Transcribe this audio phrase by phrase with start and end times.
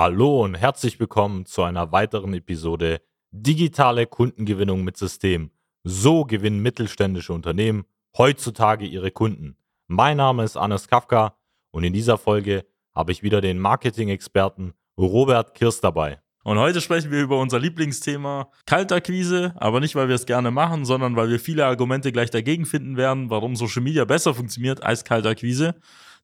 [0.00, 3.00] Hallo und herzlich willkommen zu einer weiteren Episode
[3.32, 5.50] Digitale Kundengewinnung mit System.
[5.82, 7.84] So gewinnen mittelständische Unternehmen
[8.16, 9.56] heutzutage ihre Kunden.
[9.88, 11.36] Mein Name ist Anis Kafka
[11.72, 12.64] und in dieser Folge
[12.94, 16.20] habe ich wieder den Marketing-Experten Robert Kirst dabei.
[16.44, 20.84] Und heute sprechen wir über unser Lieblingsthema Kaltakquise, aber nicht, weil wir es gerne machen,
[20.84, 25.02] sondern weil wir viele Argumente gleich dagegen finden werden, warum Social Media besser funktioniert als
[25.02, 25.74] Kaltakquise.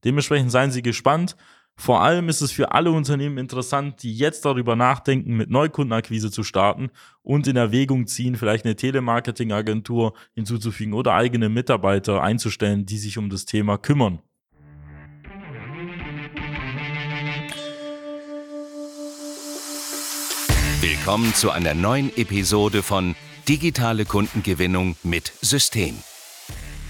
[0.05, 1.35] Dementsprechend seien Sie gespannt.
[1.77, 6.43] Vor allem ist es für alle Unternehmen interessant, die jetzt darüber nachdenken, mit Neukundenakquise zu
[6.43, 6.91] starten
[7.23, 13.29] und in Erwägung ziehen, vielleicht eine Telemarketingagentur hinzuzufügen oder eigene Mitarbeiter einzustellen, die sich um
[13.29, 14.21] das Thema kümmern.
[20.81, 23.15] Willkommen zu einer neuen Episode von
[23.49, 25.97] Digitale Kundengewinnung mit System.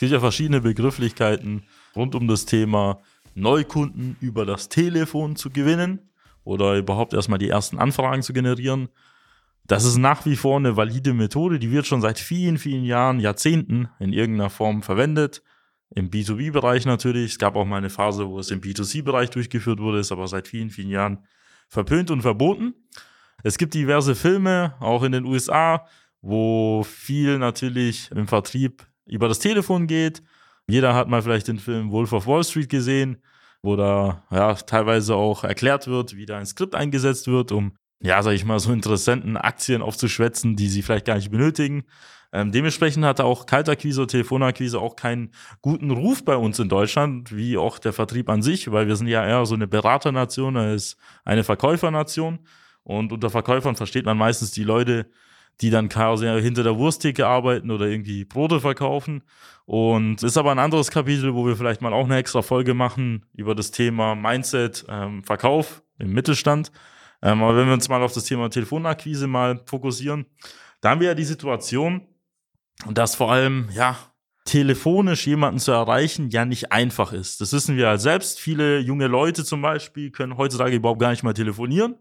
[0.00, 3.02] Es gibt ja verschiedene Begrifflichkeiten rund um das Thema
[3.34, 6.08] Neukunden über das Telefon zu gewinnen
[6.42, 8.88] oder überhaupt erstmal die ersten Anfragen zu generieren.
[9.66, 13.20] Das ist nach wie vor eine valide Methode, die wird schon seit vielen, vielen Jahren,
[13.20, 15.42] Jahrzehnten in irgendeiner Form verwendet.
[15.94, 17.32] Im B2B-Bereich natürlich.
[17.32, 20.48] Es gab auch mal eine Phase, wo es im B2C-Bereich durchgeführt wurde, ist aber seit
[20.48, 21.26] vielen, vielen Jahren
[21.68, 22.72] verpönt und verboten.
[23.42, 25.84] Es gibt diverse Filme, auch in den USA,
[26.22, 30.22] wo viel natürlich im Vertrieb über das Telefon geht.
[30.66, 33.22] Jeder hat mal vielleicht den Film Wolf of Wall Street gesehen,
[33.62, 37.72] wo da ja teilweise auch erklärt wird, wie da ein Skript eingesetzt wird, um
[38.02, 41.84] ja, sag ich mal, so interessanten Aktien aufzuschwätzen, die sie vielleicht gar nicht benötigen.
[42.32, 47.58] Ähm, dementsprechend hatte auch Kaltakquise Telefonakquise auch keinen guten Ruf bei uns in Deutschland, wie
[47.58, 51.44] auch der Vertrieb an sich, weil wir sind ja eher so eine Beraternation als eine
[51.44, 52.38] Verkäufernation.
[52.84, 55.10] Und unter Verkäufern versteht man meistens die Leute,
[55.60, 59.22] die dann quasi hinter der Wursttheke arbeiten oder irgendwie Brote verkaufen.
[59.66, 63.26] Und ist aber ein anderes Kapitel, wo wir vielleicht mal auch eine extra Folge machen
[63.34, 66.72] über das Thema Mindset, ähm, Verkauf im Mittelstand.
[67.22, 70.26] Ähm, aber wenn wir uns mal auf das Thema Telefonakquise mal fokussieren,
[70.80, 72.02] da haben wir ja die Situation,
[72.90, 73.96] dass vor allem, ja,
[74.46, 77.40] telefonisch jemanden zu erreichen ja nicht einfach ist.
[77.40, 78.40] Das wissen wir halt selbst.
[78.40, 81.96] Viele junge Leute zum Beispiel können heutzutage überhaupt gar nicht mal telefonieren.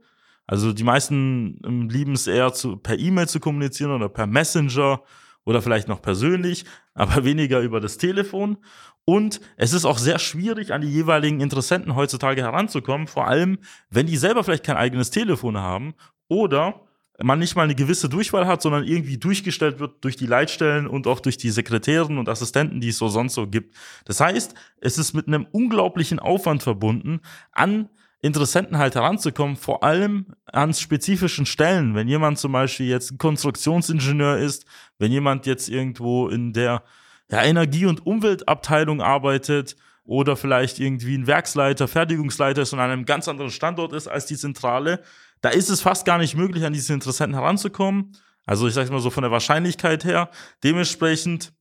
[0.49, 5.03] Also die meisten ähm, lieben es eher zu, per E-Mail zu kommunizieren oder per Messenger
[5.45, 6.65] oder vielleicht noch persönlich,
[6.95, 8.57] aber weniger über das Telefon.
[9.05, 13.59] Und es ist auch sehr schwierig, an die jeweiligen Interessenten heutzutage heranzukommen, vor allem,
[13.91, 15.93] wenn die selber vielleicht kein eigenes Telefon haben
[16.29, 16.81] oder
[17.21, 21.05] man nicht mal eine gewisse Durchwahl hat, sondern irgendwie durchgestellt wird durch die Leitstellen und
[21.05, 23.75] auch durch die Sekretären und Assistenten, die es so sonst so gibt.
[24.05, 27.19] Das heißt, es ist mit einem unglaublichen Aufwand verbunden,
[27.51, 27.89] an
[28.21, 31.95] Interessenten halt heranzukommen, vor allem an spezifischen Stellen.
[31.95, 34.65] Wenn jemand zum Beispiel jetzt Konstruktionsingenieur ist,
[34.97, 36.83] wenn jemand jetzt irgendwo in der
[37.31, 43.05] ja, Energie- und Umweltabteilung arbeitet oder vielleicht irgendwie ein Werksleiter, Fertigungsleiter ist und an einem
[43.05, 45.01] ganz anderen Standort ist als die Zentrale,
[45.41, 48.17] da ist es fast gar nicht möglich, an diese Interessenten heranzukommen.
[48.45, 50.29] Also ich sage mal so von der Wahrscheinlichkeit her.
[50.63, 51.53] Dementsprechend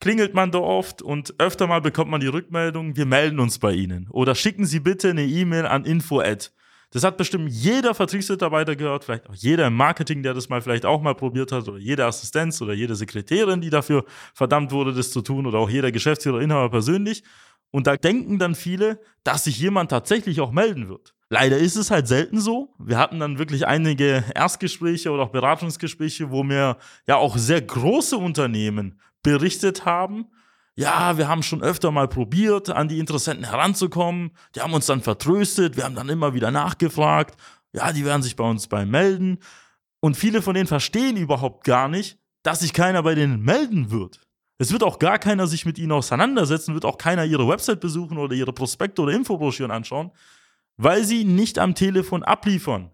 [0.00, 3.72] klingelt man da oft und öfter mal bekommt man die Rückmeldung, wir melden uns bei
[3.72, 4.08] Ihnen.
[4.10, 6.22] Oder schicken Sie bitte eine E-Mail an info.
[6.92, 10.86] Das hat bestimmt jeder Vertriebsmitarbeiter gehört, vielleicht auch jeder im Marketing, der das mal vielleicht
[10.86, 14.04] auch mal probiert hat, oder jede Assistenz oder jede Sekretärin, die dafür
[14.34, 17.22] verdammt wurde, das zu tun, oder auch jeder Geschäftsführer, Inhaber persönlich.
[17.70, 21.14] Und da denken dann viele, dass sich jemand tatsächlich auch melden wird.
[21.28, 22.72] Leider ist es halt selten so.
[22.78, 26.76] Wir hatten dann wirklich einige Erstgespräche oder auch Beratungsgespräche, wo mir
[27.08, 30.28] ja auch sehr große Unternehmen berichtet haben,
[30.76, 34.30] ja, wir haben schon öfter mal probiert, an die Interessenten heranzukommen.
[34.54, 37.34] Die haben uns dann vertröstet, wir haben dann immer wieder nachgefragt.
[37.72, 39.38] Ja, die werden sich bei uns bei melden.
[40.00, 44.20] Und viele von denen verstehen überhaupt gar nicht, dass sich keiner bei denen melden wird.
[44.58, 48.16] Es wird auch gar keiner sich mit ihnen auseinandersetzen, wird auch keiner ihre Website besuchen
[48.16, 50.12] oder ihre Prospekte oder Infobroschüren anschauen,
[50.76, 52.92] weil sie nicht am Telefon abliefern.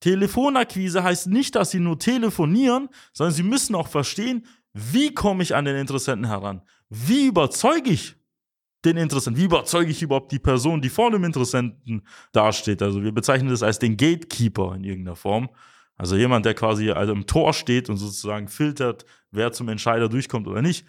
[0.00, 5.54] Telefonakquise heißt nicht, dass sie nur telefonieren, sondern sie müssen auch verstehen, wie komme ich
[5.54, 6.62] an den Interessenten heran?
[6.88, 8.16] Wie überzeuge ich
[8.84, 9.40] den Interessenten?
[9.40, 12.82] Wie überzeuge ich überhaupt die Person, die vor dem Interessenten dasteht?
[12.82, 15.50] Also wir bezeichnen das als den Gatekeeper in irgendeiner Form.
[15.96, 20.48] Also jemand, der quasi also im Tor steht und sozusagen filtert, wer zum Entscheider durchkommt
[20.48, 20.86] oder nicht.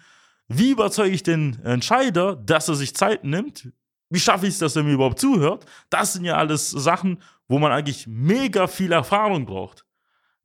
[0.48, 3.72] Wie überzeuge ich den Entscheider, dass er sich Zeit nimmt?
[4.10, 5.66] Wie schaffe ich es, dass er mir überhaupt zuhört?
[5.90, 9.84] Das sind ja alles Sachen, wo man eigentlich mega viel Erfahrung braucht.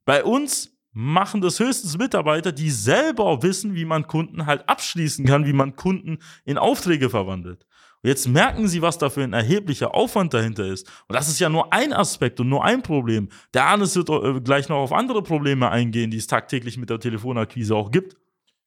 [0.04, 5.46] Bei uns machen das höchstens Mitarbeiter, die selber wissen, wie man Kunden halt abschließen kann,
[5.46, 7.66] wie man Kunden in Aufträge verwandelt.
[8.02, 10.90] Und jetzt merken sie, was da für ein erheblicher Aufwand dahinter ist.
[11.06, 13.28] Und das ist ja nur ein Aspekt und nur ein Problem.
[13.52, 16.98] Der Arnes wird äh, gleich noch auf andere Probleme eingehen, die es tagtäglich mit der
[16.98, 18.16] Telefonakquise auch gibt.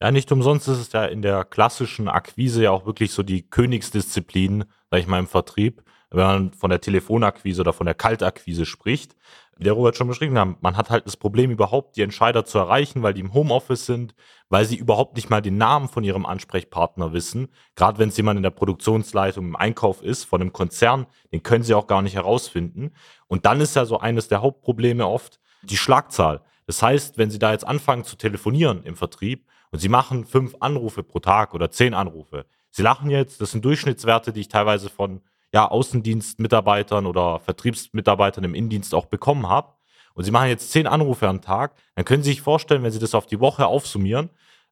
[0.02, 3.50] Ja, nicht umsonst ist es ja in der klassischen Akquise ja auch wirklich so die
[3.50, 5.82] Königsdisziplin, sag ich mal, im Vertrieb,
[6.12, 9.16] wenn man von der Telefonakquise oder von der Kaltakquise spricht
[9.58, 13.04] der Robert schon beschrieben hat, man hat halt das Problem, überhaupt die Entscheider zu erreichen,
[13.04, 14.16] weil die im Homeoffice sind,
[14.50, 17.50] weil sie überhaupt nicht mal den Namen von ihrem Ansprechpartner wissen.
[17.76, 21.64] Gerade wenn es jemand in der Produktionsleitung im Einkauf ist, von einem Konzern, den können
[21.64, 22.92] sie auch gar nicht herausfinden.
[23.28, 26.42] Und dann ist ja so eines der Hauptprobleme oft die Schlagzahl.
[26.66, 30.56] Das heißt, wenn Sie da jetzt anfangen zu telefonieren im Vertrieb und Sie machen fünf
[30.60, 34.90] Anrufe pro Tag oder zehn Anrufe, Sie lachen jetzt, das sind Durchschnittswerte, die ich teilweise
[34.90, 35.22] von
[35.54, 39.74] ja, Außendienstmitarbeitern oder Vertriebsmitarbeitern im Innendienst auch bekommen habe.
[40.16, 43.00] Und Sie machen jetzt zehn Anrufe am Tag, dann können Sie sich vorstellen, wenn Sie
[43.00, 44.30] das auf die Woche aufsummieren,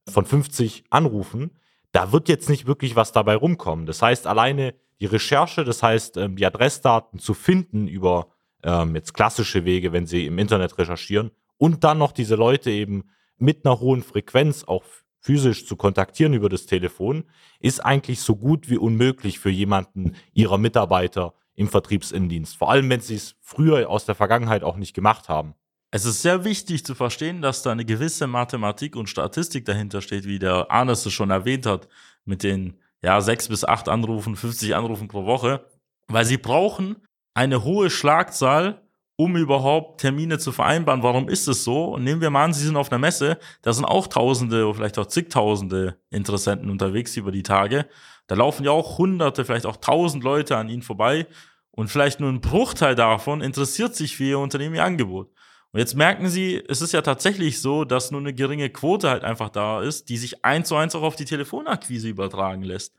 [0.07, 1.51] von 50 Anrufen,
[1.92, 3.86] da wird jetzt nicht wirklich was dabei rumkommen.
[3.86, 8.27] Das heißt, alleine die Recherche, das heißt, ähm, die Adressdaten zu finden über
[8.63, 13.10] ähm, jetzt klassische Wege, wenn Sie im Internet recherchieren und dann noch diese Leute eben
[13.38, 14.84] mit einer hohen Frequenz auch
[15.21, 17.23] physisch zu kontaktieren über das Telefon,
[17.59, 22.57] ist eigentlich so gut wie unmöglich für jemanden ihrer Mitarbeiter im Vertriebsinnendienst.
[22.57, 25.53] Vor allem, wenn sie es früher aus der Vergangenheit auch nicht gemacht haben.
[25.91, 30.25] Es ist sehr wichtig zu verstehen, dass da eine gewisse Mathematik und Statistik dahinter steht,
[30.25, 31.88] wie der Arnes es schon erwähnt hat,
[32.25, 35.65] mit den ja, sechs bis acht Anrufen, 50 Anrufen pro Woche,
[36.07, 36.95] weil sie brauchen
[37.33, 38.81] eine hohe Schlagzahl
[39.16, 41.04] um überhaupt Termine zu vereinbaren.
[41.04, 41.86] Warum ist es so?
[41.86, 44.75] Und nehmen wir mal an, Sie sind auf einer Messe, da sind auch Tausende oder
[44.75, 47.88] vielleicht auch zigtausende Interessenten unterwegs über die Tage.
[48.28, 51.28] Da laufen ja auch Hunderte, vielleicht auch Tausend Leute an Ihnen vorbei
[51.72, 55.31] und vielleicht nur ein Bruchteil davon interessiert sich für Ihr Unternehmen, Ihr Angebot.
[55.74, 59.24] Und jetzt merken Sie, es ist ja tatsächlich so, dass nur eine geringe Quote halt
[59.24, 62.94] einfach da ist, die sich eins zu eins auch auf die Telefonakquise übertragen lässt.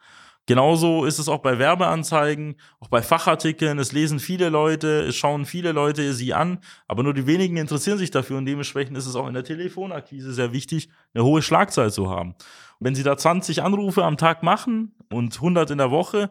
[0.47, 3.79] Genauso ist es auch bei Werbeanzeigen, auch bei Fachartikeln.
[3.79, 6.59] Es lesen viele Leute, es schauen viele Leute sie an,
[6.89, 10.33] aber nur die wenigen interessieren sich dafür und dementsprechend ist es auch in der Telefonakquise
[10.33, 12.35] sehr wichtig, eine hohe Schlagzahl zu haben.
[12.81, 16.31] wenn Sie da 20 Anrufe am Tag machen und 100 in der Woche,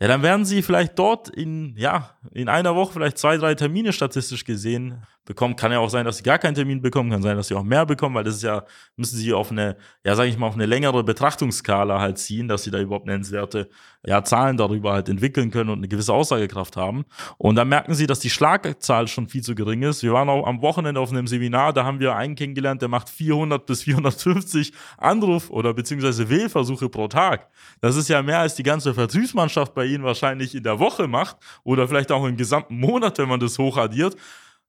[0.00, 3.92] ja, dann werden Sie vielleicht dort in, ja, in einer Woche vielleicht zwei, drei Termine
[3.92, 5.56] statistisch gesehen bekommen.
[5.56, 7.62] Kann ja auch sein, dass sie gar keinen Termin bekommen, kann sein, dass sie auch
[7.62, 8.64] mehr bekommen, weil das ist ja,
[8.96, 12.62] müssen sie auf eine, ja, sage ich mal, auf eine längere Betrachtungsskala halt ziehen, dass
[12.62, 13.68] sie da überhaupt nennenswerte
[14.06, 17.04] ja, Zahlen darüber halt entwickeln können und eine gewisse Aussagekraft haben.
[17.36, 20.02] Und dann merken sie, dass die Schlagzahl schon viel zu gering ist.
[20.02, 23.10] Wir waren auch am Wochenende auf einem Seminar, da haben wir einen kennengelernt, der macht
[23.10, 27.48] 400 bis 450 Anruf- oder beziehungsweise Wählversuche pro Tag.
[27.80, 31.36] Das ist ja mehr als die ganze Vertriebsmannschaft bei Ihnen wahrscheinlich in der Woche macht
[31.62, 34.16] oder vielleicht auch im gesamten Monat, wenn man das hochaddiert.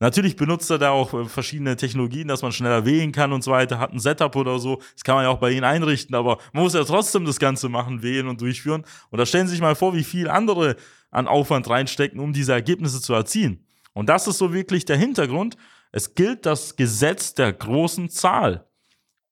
[0.01, 3.51] Natürlich benutzt er da auch äh, verschiedene Technologien, dass man schneller wählen kann und so
[3.51, 4.81] weiter, hat ein Setup oder so.
[4.95, 7.69] Das kann man ja auch bei ihnen einrichten, aber man muss ja trotzdem das Ganze
[7.69, 8.83] machen, wählen und durchführen.
[9.11, 10.75] Und da stellen Sie sich mal vor, wie viel andere
[11.11, 13.63] an Aufwand reinstecken, um diese Ergebnisse zu erzielen.
[13.93, 15.55] Und das ist so wirklich der Hintergrund.
[15.91, 18.65] Es gilt das Gesetz der großen Zahl.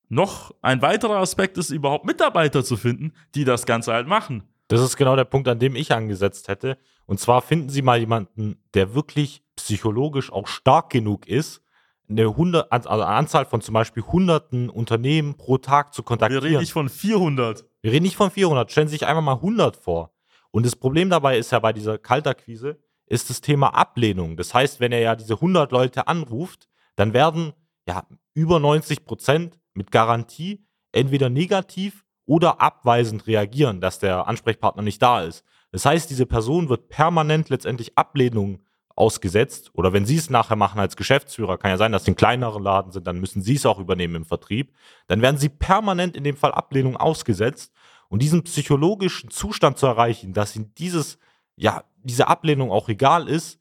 [0.08, 4.44] Noch ein weiterer Aspekt ist überhaupt Mitarbeiter zu finden, die das Ganze halt machen.
[4.68, 6.78] Das ist genau der Punkt, an dem ich angesetzt hätte.
[7.08, 11.62] Und zwar finden Sie mal jemanden, der wirklich psychologisch auch stark genug ist,
[12.10, 16.44] eine, 100, also eine Anzahl von zum Beispiel hunderten Unternehmen pro Tag zu kontaktieren.
[16.44, 17.66] Wir reden nicht von 400.
[17.82, 18.72] Wir reden nicht von 400.
[18.72, 20.12] Stellen Sie sich einfach mal 100 vor.
[20.52, 24.38] Und das Problem dabei ist ja bei dieser Kaltakquise, ist das Thema Ablehnung.
[24.38, 27.54] Das heißt, wenn er ja diese 100 Leute anruft, dann werden
[27.88, 35.02] ja über 90 Prozent mit Garantie entweder negativ oder abweisend reagieren, dass der Ansprechpartner nicht
[35.02, 35.44] da ist.
[35.72, 38.62] Das heißt, diese Person wird permanent letztendlich Ablehnung
[39.00, 39.72] ausgesetzt.
[39.74, 42.60] Oder wenn Sie es nachher machen als Geschäftsführer, kann ja sein, dass Sie ein kleinerer
[42.60, 44.74] Laden sind, dann müssen Sie es auch übernehmen im Vertrieb.
[45.08, 47.72] Dann werden Sie permanent in dem Fall Ablehnung ausgesetzt.
[48.10, 51.20] Und diesen psychologischen Zustand zu erreichen, dass Ihnen dieses,
[51.56, 53.60] ja, diese Ablehnung auch egal ist,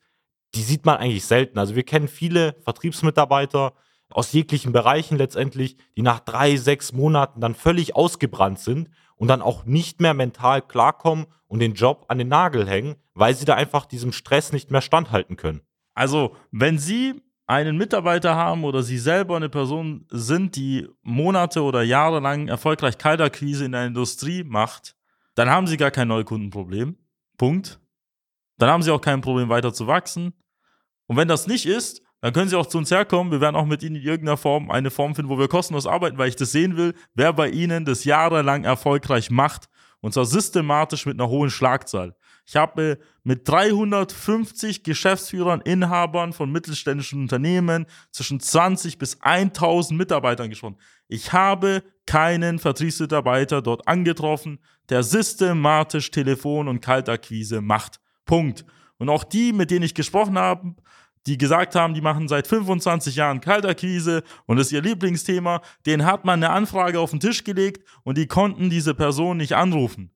[0.54, 1.58] die sieht man eigentlich selten.
[1.58, 3.74] Also wir kennen viele Vertriebsmitarbeiter,
[4.10, 8.88] aus jeglichen Bereichen letztendlich, die nach drei, sechs Monaten dann völlig ausgebrannt sind
[9.18, 13.34] und dann auch nicht mehr mental klarkommen und den Job an den Nagel hängen, weil
[13.34, 15.60] sie da einfach diesem Stress nicht mehr standhalten können.
[15.94, 21.82] Also, wenn Sie einen Mitarbeiter haben oder Sie selber eine Person sind, die Monate oder
[21.82, 24.94] Jahre lang erfolgreich Kaltakquise in der Industrie macht,
[25.34, 26.96] dann haben Sie gar kein Neukundenproblem.
[27.36, 27.80] Punkt.
[28.58, 30.34] Dann haben Sie auch kein Problem weiter zu wachsen.
[31.06, 33.32] Und wenn das nicht ist, dann können Sie auch zu uns herkommen.
[33.32, 36.18] Wir werden auch mit Ihnen in irgendeiner Form eine Form finden, wo wir kostenlos arbeiten,
[36.18, 39.68] weil ich das sehen will, wer bei Ihnen das jahrelang erfolgreich macht.
[40.00, 42.14] Und zwar systematisch mit einer hohen Schlagzahl.
[42.46, 50.78] Ich habe mit 350 Geschäftsführern, Inhabern von mittelständischen Unternehmen zwischen 20 bis 1000 Mitarbeitern gesprochen.
[51.08, 58.00] Ich habe keinen Vertriebsmitarbeiter dort angetroffen, der systematisch Telefon- und Kaltakquise macht.
[58.24, 58.64] Punkt.
[58.96, 60.74] Und auch die, mit denen ich gesprochen habe,
[61.26, 66.04] die gesagt haben, die machen seit 25 Jahren Kaltakquise und das ist ihr Lieblingsthema, denen
[66.06, 70.10] hat man eine Anfrage auf den Tisch gelegt und die konnten diese Person nicht anrufen.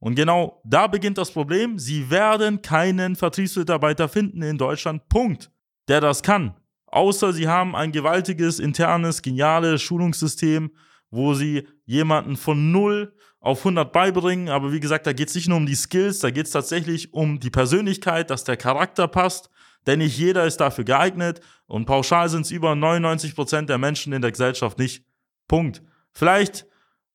[0.00, 1.78] Und genau da beginnt das Problem.
[1.78, 5.50] Sie werden keinen Vertriebsmitarbeiter finden in Deutschland, Punkt,
[5.88, 6.54] der das kann.
[6.86, 10.70] Außer sie haben ein gewaltiges, internes, geniales Schulungssystem,
[11.10, 14.48] wo sie jemanden von 0 auf 100 beibringen.
[14.48, 17.12] Aber wie gesagt, da geht es nicht nur um die Skills, da geht es tatsächlich
[17.12, 19.50] um die Persönlichkeit, dass der Charakter passt.
[19.86, 24.12] Denn nicht jeder ist dafür geeignet und pauschal sind es über 99 Prozent der Menschen
[24.12, 25.04] in der Gesellschaft nicht.
[25.48, 25.82] Punkt.
[26.12, 26.66] Vielleicht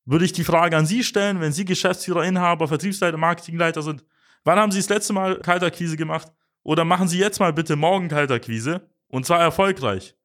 [0.04, 4.04] würde ich die Frage an Sie stellen, wenn Sie Geschäftsführer, Inhaber, Vertriebsleiter, Marketingleiter sind.
[4.44, 6.32] Wann haben Sie das letzte Mal Kaltakquise gemacht?
[6.62, 10.16] Oder machen Sie jetzt mal bitte morgen Kaltakquise und zwar erfolgreich.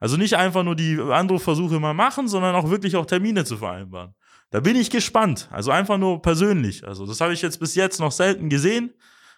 [0.00, 4.14] Also nicht einfach nur die Anrufversuche mal machen, sondern auch wirklich auch Termine zu vereinbaren.
[4.50, 5.48] Da bin ich gespannt.
[5.50, 6.86] Also einfach nur persönlich.
[6.86, 8.94] Also das habe ich jetzt bis jetzt noch selten gesehen.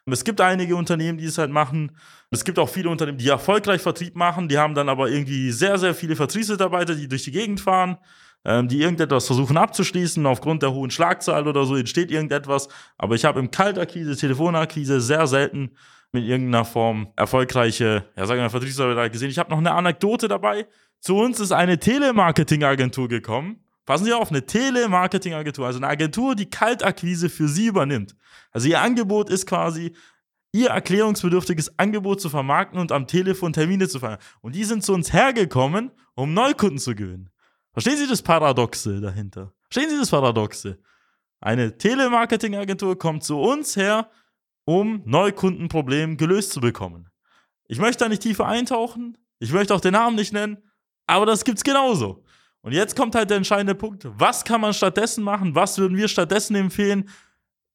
[0.07, 1.93] Es gibt einige Unternehmen, die es halt machen.
[2.31, 4.49] Es gibt auch viele Unternehmen, die erfolgreich Vertrieb machen.
[4.49, 7.99] Die haben dann aber irgendwie sehr, sehr viele Vertriebsmitarbeiter, die durch die Gegend fahren
[8.45, 10.25] ähm, die irgendetwas versuchen abzuschließen.
[10.27, 12.69] Aufgrund der hohen Schlagzahl oder so entsteht irgendetwas.
[12.99, 15.73] Aber ich habe im Kaltakquise, Telefonakquise sehr selten
[16.13, 19.31] mit irgendeiner Form erfolgreiche, ja, sagen wir Vertriebsarbeit gesehen.
[19.31, 20.67] Ich habe noch eine Anekdote dabei.
[21.01, 23.65] Zu uns ist eine Telemarketing-Agentur gekommen.
[23.91, 28.15] Passen Sie auf, eine Telemarketing-Agentur, also eine Agentur, die Kaltakquise für Sie übernimmt.
[28.53, 29.97] Also Ihr Angebot ist quasi,
[30.53, 34.21] Ihr erklärungsbedürftiges Angebot zu vermarkten und am Telefon Termine zu feiern.
[34.43, 37.31] Und die sind zu uns hergekommen, um Neukunden zu gewinnen.
[37.73, 39.55] Verstehen Sie das Paradoxe dahinter?
[39.69, 40.79] Verstehen Sie das Paradoxe?
[41.41, 44.09] Eine Telemarketing-Agentur kommt zu uns her,
[44.67, 47.09] um Neukundenprobleme gelöst zu bekommen.
[47.67, 50.59] Ich möchte da nicht tiefer eintauchen, ich möchte auch den Namen nicht nennen,
[51.09, 52.23] aber das gibt's genauso.
[52.63, 54.07] Und jetzt kommt halt der entscheidende Punkt.
[54.19, 55.55] Was kann man stattdessen machen?
[55.55, 57.09] Was würden wir stattdessen empfehlen?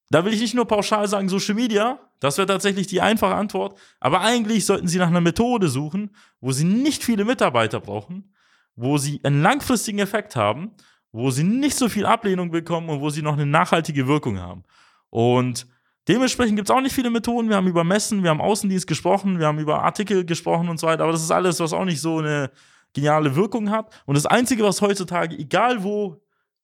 [0.09, 3.79] Da will ich nicht nur pauschal sagen, Social Media, das wäre tatsächlich die einfache Antwort,
[3.99, 8.31] aber eigentlich sollten Sie nach einer Methode suchen, wo Sie nicht viele Mitarbeiter brauchen,
[8.75, 10.71] wo sie einen langfristigen Effekt haben,
[11.11, 14.63] wo sie nicht so viel Ablehnung bekommen und wo sie noch eine nachhaltige Wirkung haben.
[15.09, 15.65] Und
[16.07, 17.49] dementsprechend gibt es auch nicht viele Methoden.
[17.49, 20.87] Wir haben über Messen, wir haben Außendienst gesprochen, wir haben über Artikel gesprochen und so
[20.87, 22.51] weiter, aber das ist alles, was auch nicht so eine
[22.95, 23.93] geniale Wirkung hat.
[24.07, 26.21] Und das Einzige, was heutzutage, egal wo,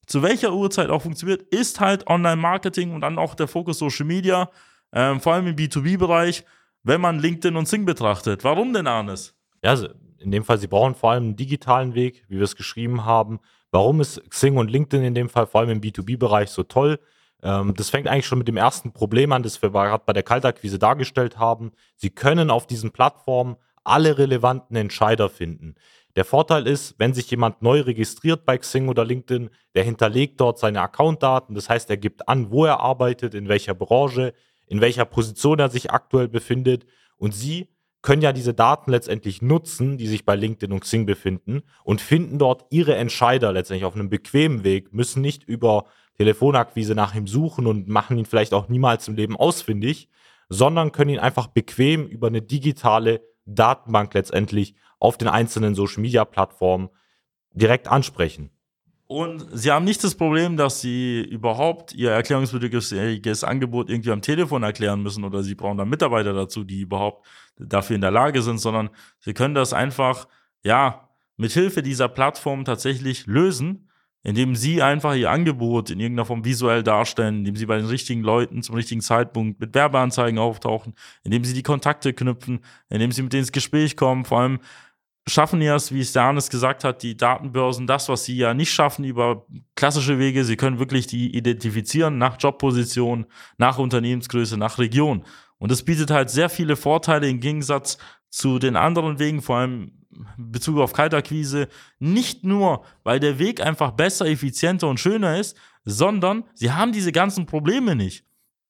[0.07, 4.49] zu welcher Uhrzeit auch funktioniert, ist halt Online-Marketing und dann auch der Fokus Social Media,
[4.93, 6.43] ähm, vor allem im B2B-Bereich,
[6.83, 8.43] wenn man LinkedIn und Sing betrachtet.
[8.43, 9.35] Warum denn, Arnes?
[9.63, 12.55] Ja, also in dem Fall, sie brauchen vor allem einen digitalen Weg, wie wir es
[12.55, 13.39] geschrieben haben.
[13.71, 16.99] Warum ist Xing und LinkedIn in dem Fall vor allem im B2B-Bereich so toll?
[17.43, 20.23] Ähm, das fängt eigentlich schon mit dem ersten Problem an, das wir gerade bei der
[20.23, 21.71] Kaltakquise dargestellt haben.
[21.95, 25.75] Sie können auf diesen Plattformen alle relevanten Entscheider finden.
[26.15, 30.59] Der Vorteil ist, wenn sich jemand neu registriert bei Xing oder LinkedIn, der hinterlegt dort
[30.59, 31.55] seine Accountdaten.
[31.55, 34.33] Das heißt, er gibt an, wo er arbeitet, in welcher Branche,
[34.67, 36.85] in welcher Position er sich aktuell befindet.
[37.17, 37.69] Und Sie
[38.01, 42.39] können ja diese Daten letztendlich nutzen, die sich bei LinkedIn und Xing befinden und finden
[42.39, 45.85] dort ihre Entscheider letztendlich auf einem bequemen Weg, müssen nicht über
[46.17, 50.09] Telefonakquise nach ihm suchen und machen ihn vielleicht auch niemals im Leben ausfindig,
[50.49, 56.23] sondern können ihn einfach bequem über eine digitale Datenbank letztendlich auf den einzelnen Social Media
[56.23, 56.89] Plattformen
[57.53, 58.51] direkt ansprechen.
[59.07, 64.63] Und sie haben nicht das Problem, dass sie überhaupt ihr erklärungsbedürftiges Angebot irgendwie am Telefon
[64.63, 67.27] erklären müssen oder sie brauchen dann Mitarbeiter dazu, die überhaupt
[67.57, 68.89] dafür in der Lage sind, sondern
[69.19, 70.29] sie können das einfach,
[70.63, 73.89] ja, mit Hilfe dieser Plattform tatsächlich lösen,
[74.23, 78.21] indem sie einfach ihr Angebot in irgendeiner Form visuell darstellen, indem sie bei den richtigen
[78.21, 80.93] Leuten zum richtigen Zeitpunkt mit Werbeanzeigen auftauchen,
[81.23, 84.59] indem sie die Kontakte knüpfen, indem sie mit denen ins Gespräch kommen, vor allem
[85.27, 88.71] schaffen ja es, wie es Janis gesagt hat, die Datenbörsen, das, was sie ja nicht
[88.71, 90.43] schaffen über klassische Wege.
[90.43, 93.25] Sie können wirklich die identifizieren nach Jobposition,
[93.57, 95.23] nach Unternehmensgröße, nach Region.
[95.57, 97.97] Und das bietet halt sehr viele Vorteile im Gegensatz
[98.29, 99.91] zu den anderen Wegen, vor allem
[100.37, 101.67] in Bezug auf Kaltakquise.
[101.99, 107.11] Nicht nur, weil der Weg einfach besser, effizienter und schöner ist, sondern sie haben diese
[107.11, 108.25] ganzen Probleme nicht.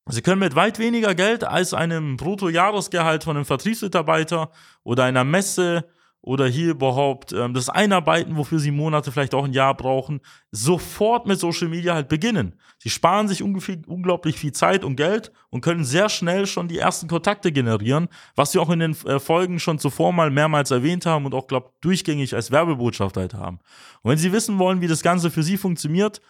[0.07, 4.51] Sie können mit weit weniger Geld als einem Bruttojahresgehalt von einem Vertriebsmitarbeiter
[4.83, 5.85] oder einer Messe
[6.21, 11.25] oder hier überhaupt ähm, das Einarbeiten, wofür sie Monate, vielleicht auch ein Jahr brauchen, sofort
[11.25, 12.53] mit Social Media halt beginnen.
[12.77, 16.77] Sie sparen sich ungefähr, unglaublich viel Zeit und Geld und können sehr schnell schon die
[16.77, 21.07] ersten Kontakte generieren, was wir auch in den äh, Folgen schon zuvor mal mehrmals erwähnt
[21.07, 23.57] haben und auch, glaube durchgängig als Werbebotschaft halt haben.
[24.03, 26.21] Und wenn Sie wissen wollen, wie das Ganze für Sie funktioniert,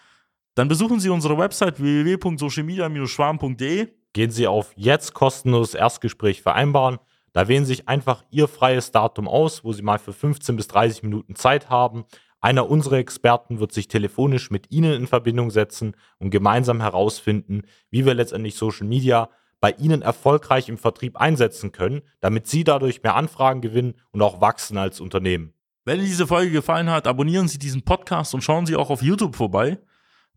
[0.56, 3.88] dann besuchen Sie unsere Website www.socialmedia-schwarm.de.
[4.14, 7.00] Gehen Sie auf jetzt kostenloses Erstgespräch vereinbaren
[7.34, 10.68] da wählen Sie sich einfach Ihr freies Datum aus, wo Sie mal für 15 bis
[10.68, 12.06] 30 Minuten Zeit haben.
[12.42, 18.06] Einer unserer Experten wird sich telefonisch mit Ihnen in Verbindung setzen und gemeinsam herausfinden, wie
[18.06, 23.16] wir letztendlich Social Media bei Ihnen erfolgreich im Vertrieb einsetzen können, damit Sie dadurch mehr
[23.16, 25.54] Anfragen gewinnen und auch wachsen als Unternehmen.
[25.86, 29.04] Wenn Ihnen diese Folge gefallen hat, abonnieren Sie diesen Podcast und schauen Sie auch auf
[29.04, 29.78] YouTube vorbei.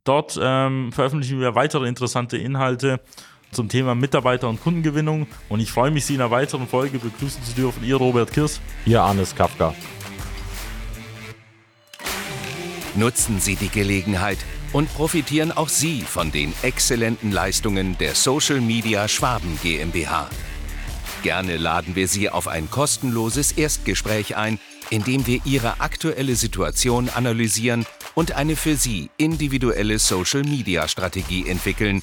[0.04, 3.00] Dort ähm, veröffentlichen wir weitere interessante Inhalte
[3.54, 5.26] zum Thema Mitarbeiter- und Kundengewinnung.
[5.48, 7.84] Und ich freue mich, Sie in einer weiteren Folge begrüßen zu dürfen.
[7.84, 8.60] Ihr Robert Kirs.
[8.84, 9.74] Ihr Arnes Kafka.
[12.96, 14.38] Nutzen Sie die Gelegenheit
[14.72, 20.28] und profitieren auch Sie von den exzellenten Leistungen der Social Media Schwaben GmbH.
[21.22, 24.58] Gerne laden wir Sie auf ein kostenloses Erstgespräch ein,
[24.90, 31.48] in dem wir Ihre aktuelle Situation analysieren und eine für Sie individuelle Social Media Strategie
[31.48, 32.02] entwickeln,